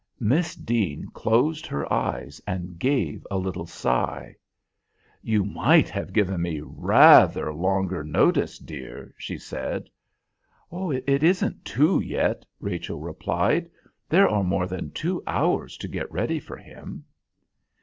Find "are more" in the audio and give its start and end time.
14.27-14.65